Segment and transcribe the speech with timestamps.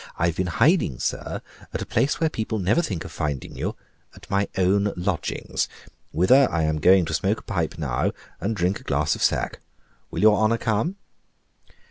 [0.17, 1.43] I have been hiding, sir,
[1.75, 3.75] at a place where people never think of finding you
[4.15, 5.67] at my own lodgings,
[6.11, 9.59] whither I am going to smoke a pipe now and drink a glass of sack:
[10.09, 10.95] will your honor come?"